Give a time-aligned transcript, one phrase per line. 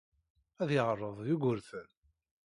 [0.61, 1.89] Ad yeɛreḍ Yugurten.